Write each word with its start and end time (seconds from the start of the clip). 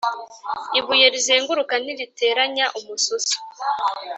ibuye 0.79 1.05
rizunguruka 1.13 1.73
ntiriteranya 1.83 2.65
umususu 2.77 3.37